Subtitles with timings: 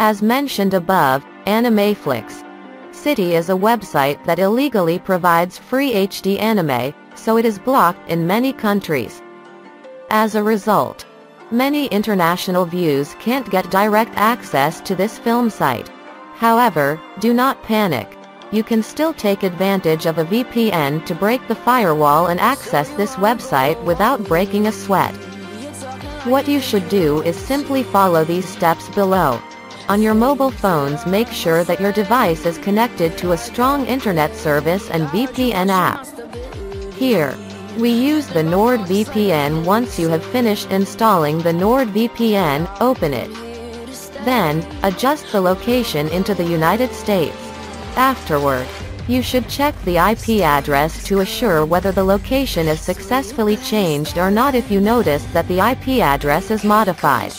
[0.00, 2.44] As mentioned above, AnimeFlix.
[2.94, 8.24] City is a website that illegally provides free HD anime, so it is blocked in
[8.24, 9.20] many countries.
[10.10, 11.04] As a result,
[11.50, 15.88] many international views can't get direct access to this film site.
[16.36, 18.16] However, do not panic.
[18.52, 23.16] You can still take advantage of a VPN to break the firewall and access this
[23.16, 25.14] website without breaking a sweat.
[26.24, 29.40] What you should do is simply follow these steps below.
[29.88, 34.36] On your mobile phones make sure that your device is connected to a strong internet
[34.36, 36.06] service and VPN app.
[36.92, 37.34] Here,
[37.78, 43.32] we use the NordVPN once you have finished installing the NordVPN, open it.
[44.26, 47.38] Then, adjust the location into the United States.
[47.96, 48.66] Afterward,
[49.08, 54.30] you should check the IP address to assure whether the location is successfully changed or
[54.30, 57.32] not if you notice that the IP address is modified.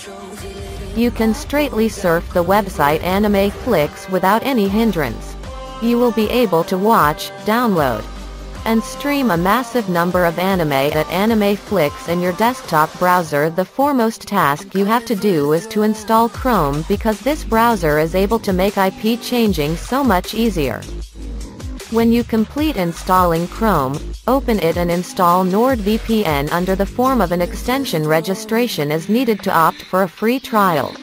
[0.99, 5.33] You can straightly surf the website AnimeFlix without any hindrance.
[5.81, 8.03] You will be able to watch, download,
[8.65, 14.23] and stream a massive number of anime at AnimeFlix in your desktop browser the foremost
[14.23, 18.51] task you have to do is to install Chrome because this browser is able to
[18.51, 20.81] make IP changing so much easier.
[21.91, 27.41] When you complete installing Chrome, open it and install NordVPN under the form of an
[27.41, 30.95] extension registration is needed to opt for a free trial.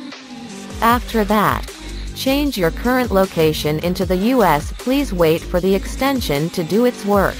[0.80, 1.68] After that,
[2.14, 7.04] change your current location into the US please wait for the extension to do its
[7.04, 7.34] work.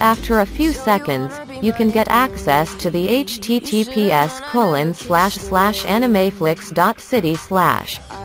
[0.00, 7.36] After a few seconds, you can get access to the https colon slash slash animeflix.city
[7.36, 8.00] slash